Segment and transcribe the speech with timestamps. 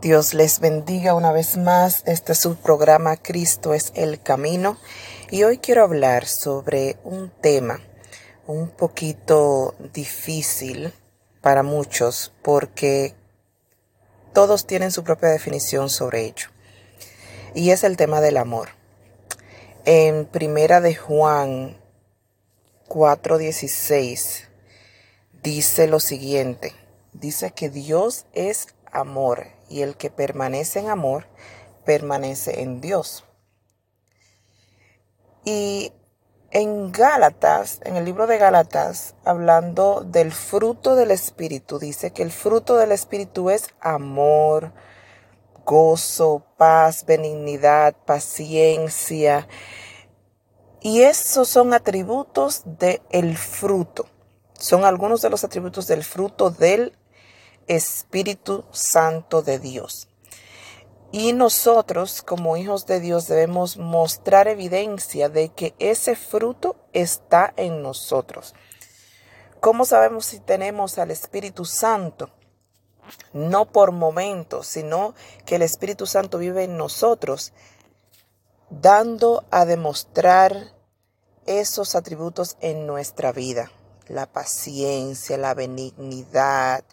[0.00, 2.04] Dios les bendiga una vez más.
[2.06, 4.78] Este es su programa Cristo es el Camino
[5.28, 7.80] y hoy quiero hablar sobre un tema
[8.46, 10.92] un poquito difícil
[11.40, 13.16] para muchos porque
[14.32, 16.46] todos tienen su propia definición sobre ello
[17.52, 18.68] y es el tema del amor.
[19.84, 21.76] En Primera de Juan
[22.86, 24.44] 4:16
[25.42, 26.72] dice lo siguiente,
[27.14, 31.26] dice que Dios es amor y el que permanece en amor
[31.84, 33.24] permanece en Dios.
[35.44, 35.92] Y
[36.50, 42.30] en Gálatas, en el libro de Gálatas, hablando del fruto del Espíritu, dice que el
[42.30, 44.72] fruto del Espíritu es amor,
[45.64, 49.48] gozo, paz, benignidad, paciencia.
[50.80, 54.06] Y esos son atributos del fruto.
[54.58, 56.96] Son algunos de los atributos del fruto del
[57.68, 60.08] Espíritu Santo de Dios.
[61.10, 67.82] Y nosotros, como hijos de Dios, debemos mostrar evidencia de que ese fruto está en
[67.82, 68.54] nosotros.
[69.60, 72.30] ¿Cómo sabemos si tenemos al Espíritu Santo?
[73.32, 75.14] No por momentos, sino
[75.46, 77.54] que el Espíritu Santo vive en nosotros,
[78.68, 80.74] dando a demostrar
[81.46, 83.72] esos atributos en nuestra vida.
[84.08, 86.84] La paciencia, la benignidad,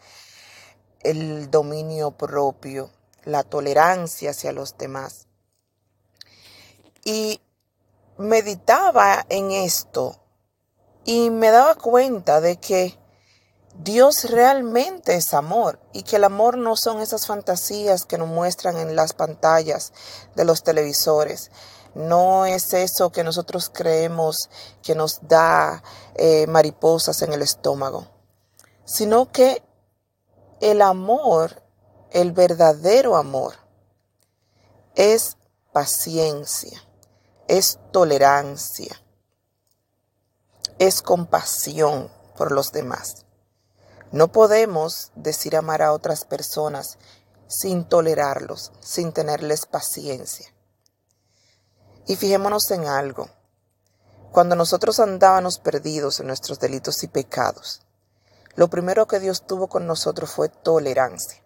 [1.02, 2.92] el dominio propio,
[3.24, 5.28] la tolerancia hacia los demás.
[7.04, 7.42] Y
[8.18, 10.20] meditaba en esto
[11.04, 12.98] y me daba cuenta de que
[13.78, 18.78] Dios realmente es amor y que el amor no son esas fantasías que nos muestran
[18.78, 19.92] en las pantallas
[20.36, 21.52] de los televisores.
[21.94, 24.50] No es eso que nosotros creemos
[24.82, 25.84] que nos da
[26.16, 28.08] eh, mariposas en el estómago,
[28.86, 29.62] sino que
[30.61, 31.61] el amor,
[32.11, 33.56] el verdadero amor,
[34.95, 35.38] es
[35.73, 36.81] paciencia,
[37.47, 39.02] es tolerancia,
[40.80, 43.25] es compasión por los demás.
[44.12, 46.97] No podemos decir amar a otras personas
[47.47, 50.53] sin tolerarlos, sin tenerles paciencia.
[52.07, 53.30] Y fijémonos en algo.
[54.31, 57.84] Cuando nosotros andábamos perdidos en nuestros delitos y pecados,
[58.56, 61.44] lo primero que Dios tuvo con nosotros fue tolerancia.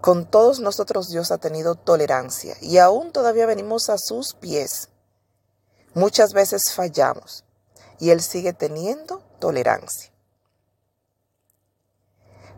[0.00, 4.90] Con todos nosotros Dios ha tenido tolerancia y aún todavía venimos a sus pies.
[5.94, 7.44] Muchas veces fallamos
[7.98, 10.12] y Él sigue teniendo tolerancia.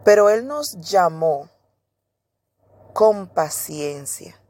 [0.05, 1.49] Pero Él nos llamó
[2.93, 4.41] con paciencia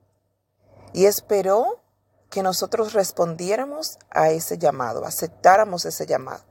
[0.92, 1.82] y esperó
[2.30, 6.47] que nosotros respondiéramos a ese llamado, aceptáramos ese llamado.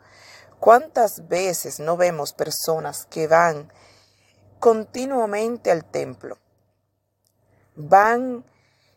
[0.60, 3.72] ¿Cuántas veces no vemos personas que van
[4.60, 6.40] continuamente al templo?
[7.76, 8.44] Van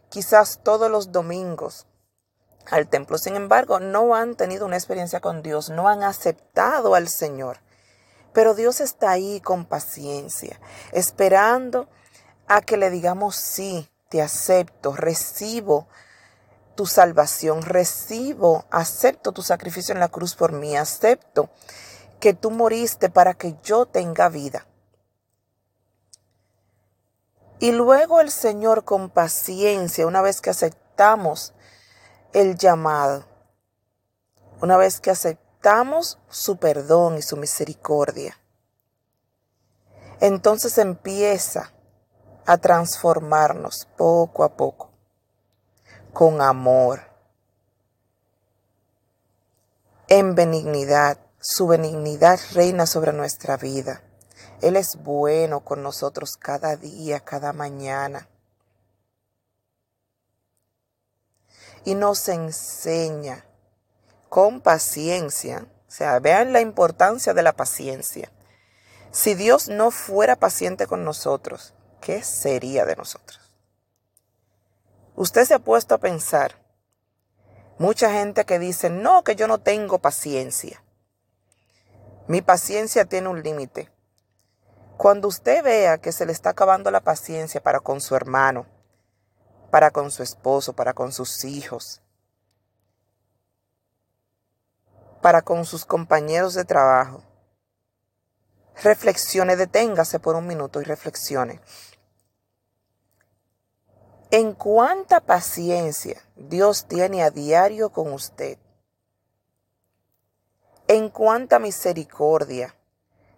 [0.09, 1.87] quizás todos los domingos
[2.71, 3.19] al templo.
[3.19, 7.59] Sin embargo, no han tenido una experiencia con Dios, no han aceptado al Señor.
[8.33, 10.61] Pero Dios está ahí con paciencia,
[10.93, 11.89] esperando
[12.47, 15.89] a que le digamos sí, te acepto, recibo
[16.75, 21.51] tu salvación, recibo, acepto tu sacrificio en la cruz por mí, acepto
[22.21, 24.67] que tú moriste para que yo tenga vida.
[27.59, 31.53] Y luego el Señor con paciencia, una vez que aceptamos
[32.33, 33.27] el llamado,
[34.63, 38.39] una vez que aceptamos su perdón y su misericordia,
[40.21, 41.73] entonces empieza
[42.47, 44.90] a transformarnos poco a poco
[46.13, 47.01] con amor,
[50.09, 51.19] en benignidad.
[51.43, 54.03] Su benignidad reina sobre nuestra vida.
[54.61, 58.29] Él es bueno con nosotros cada día, cada mañana.
[61.85, 63.47] Y nos enseña
[64.29, 65.67] con paciencia.
[65.89, 68.31] O sea, vean la importancia de la paciencia.
[69.13, 71.73] Si Dios no fuera paciente con nosotros,
[72.03, 73.50] ¿qué sería de nosotros?
[75.21, 76.55] Usted se ha puesto a pensar,
[77.77, 80.83] mucha gente que dice, no, que yo no tengo paciencia.
[82.27, 83.93] Mi paciencia tiene un límite.
[84.97, 88.65] Cuando usted vea que se le está acabando la paciencia para con su hermano,
[89.71, 92.01] para con su esposo, para con sus hijos,
[95.21, 97.23] para con sus compañeros de trabajo,
[98.83, 101.61] reflexione, deténgase por un minuto y reflexione.
[104.33, 108.59] En cuánta paciencia Dios tiene a diario con usted.
[110.87, 112.77] En cuánta misericordia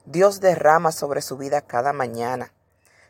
[0.04, 2.52] Dios derrama sobre su vida cada mañana.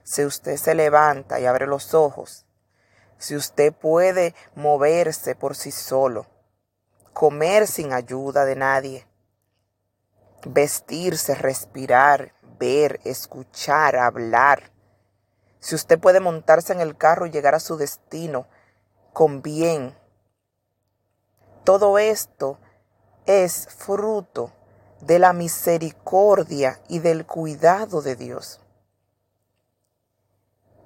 [0.04, 2.46] Si usted se levanta y abre los ojos,
[3.18, 6.26] si usted puede moverse por sí solo,
[7.12, 9.08] comer sin ayuda de nadie,
[10.46, 14.71] vestirse, respirar, ver, escuchar, hablar,
[15.62, 18.46] si usted puede montarse en el carro y llegar a su destino
[19.12, 19.96] con bien,
[21.62, 22.58] todo esto
[23.26, 24.52] es fruto
[25.02, 28.60] de la misericordia y del cuidado de Dios.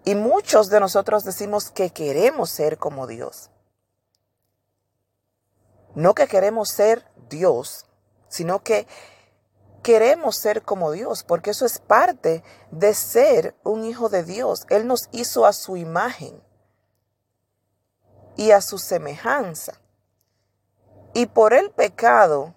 [0.04, 3.48] Y muchos de nosotros decimos que queremos ser como Dios.
[5.94, 7.86] No que queremos ser Dios,
[8.28, 8.86] sino que
[9.86, 12.42] queremos ser como Dios, porque eso es parte
[12.72, 14.66] de ser un hijo de Dios.
[14.68, 16.42] Él nos hizo a su imagen
[18.34, 19.80] y a su semejanza.
[21.14, 22.56] Y por el pecado,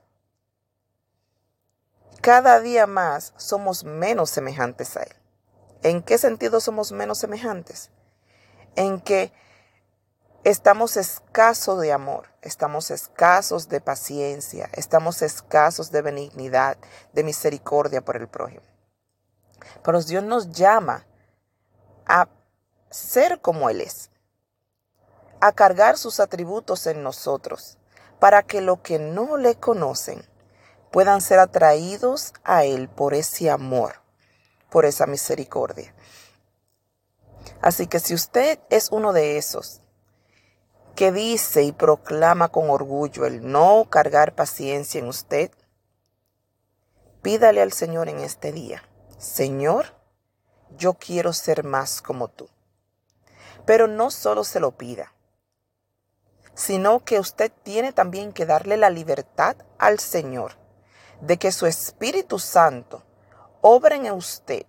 [2.20, 5.16] cada día más somos menos semejantes a Él.
[5.84, 7.92] ¿En qué sentido somos menos semejantes?
[8.76, 9.32] En que
[10.44, 16.78] estamos escasos de amor, estamos escasos de paciencia, estamos escasos de benignidad,
[17.14, 18.64] de misericordia por el prójimo.
[19.84, 21.06] Pero Dios nos llama
[22.06, 22.30] a
[22.90, 24.10] ser como Él es,
[25.42, 27.78] a cargar sus atributos en nosotros,
[28.20, 30.26] para que lo que no le conocen
[30.92, 34.02] puedan ser atraídos a Él por ese amor,
[34.70, 35.94] por esa misericordia.
[37.62, 39.82] Así que si usted es uno de esos
[41.00, 45.50] que dice y proclama con orgullo el no cargar paciencia en usted,
[47.22, 48.84] pídale al Señor en este día,
[49.18, 49.96] Señor,
[50.76, 52.50] yo quiero ser más como tú.
[53.66, 55.14] Pero no solo se lo pida,
[56.54, 60.58] sino que usted tiene también que darle la libertad al Señor
[61.22, 63.06] de que su Espíritu Santo
[63.62, 64.66] obre en usted.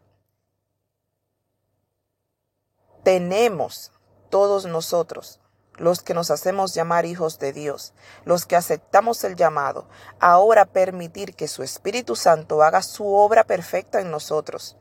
[3.02, 3.90] Tenemos
[4.28, 5.40] todos nosotros,
[5.80, 7.94] los que nos hacemos llamar hijos de Dios,
[8.24, 9.88] los que aceptamos el llamado,
[10.20, 14.76] ahora permitir que su Espíritu Santo haga su obra perfecta en nosotros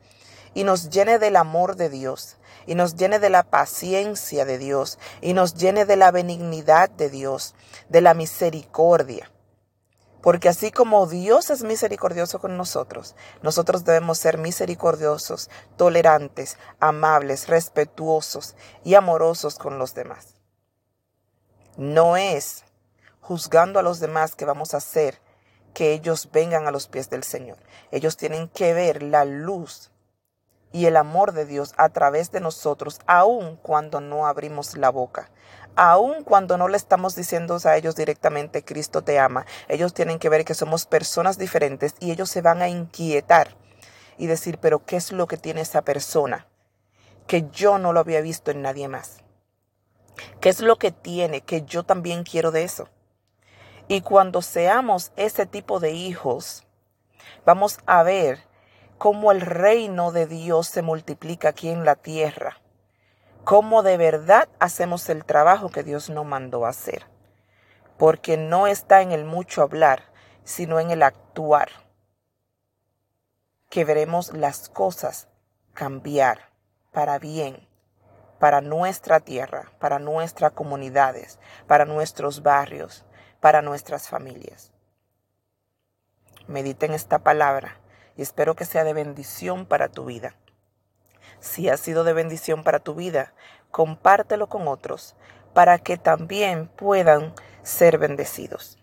[0.54, 2.36] y nos llene del amor de Dios,
[2.66, 7.08] y nos llene de la paciencia de Dios, y nos llene de la benignidad de
[7.08, 7.54] Dios,
[7.88, 9.30] de la misericordia.
[10.20, 18.54] Porque así como Dios es misericordioso con nosotros, nosotros debemos ser misericordiosos, tolerantes, amables, respetuosos
[18.84, 20.39] y amorosos con los demás.
[21.76, 22.64] No es
[23.20, 25.20] juzgando a los demás que vamos a hacer
[25.72, 27.58] que ellos vengan a los pies del Señor.
[27.90, 29.90] Ellos tienen que ver la luz
[30.72, 35.30] y el amor de Dios a través de nosotros, aun cuando no abrimos la boca,
[35.74, 39.46] aun cuando no le estamos diciendo a ellos directamente, Cristo te ama.
[39.68, 43.56] Ellos tienen que ver que somos personas diferentes y ellos se van a inquietar
[44.16, 46.46] y decir, pero ¿qué es lo que tiene esa persona?
[47.26, 49.22] Que yo no lo había visto en nadie más.
[50.40, 52.88] ¿Qué es lo que tiene que yo también quiero de eso?
[53.88, 56.64] Y cuando seamos ese tipo de hijos,
[57.44, 58.38] vamos a ver
[58.98, 62.60] cómo el reino de Dios se multiplica aquí en la tierra,
[63.44, 67.06] cómo de verdad hacemos el trabajo que Dios nos mandó hacer,
[67.96, 70.04] porque no está en el mucho hablar,
[70.44, 71.70] sino en el actuar,
[73.70, 75.28] que veremos las cosas
[75.72, 76.50] cambiar
[76.92, 77.69] para bien,
[78.40, 83.04] para nuestra tierra, para nuestras comunidades, para nuestros barrios,
[83.38, 84.72] para nuestras familias.
[86.48, 87.76] Mediten esta palabra
[88.16, 90.34] y espero que sea de bendición para tu vida.
[91.38, 93.34] Si ha sido de bendición para tu vida,
[93.70, 95.14] compártelo con otros
[95.52, 98.78] para que también puedan ser bendecidos.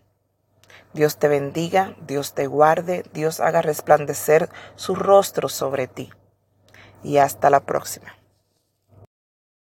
[0.92, 6.10] Dios te bendiga, Dios te guarde, Dios haga resplandecer su rostro sobre ti.
[7.02, 8.18] Y hasta la próxima.